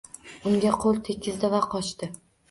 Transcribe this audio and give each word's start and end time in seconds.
Unga 0.51 0.69
qo‘l 0.85 0.97
tegizdi 1.09 1.51
va 1.55 1.59
qochdi. 1.75 2.09